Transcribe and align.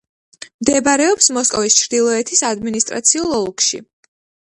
მდებარეობს 0.63 1.27
მოსკოვის 1.35 1.77
ჩრდილოეთის 1.79 2.41
ადმინისტრაციულ 2.47 3.37
ოლქში. 3.41 3.83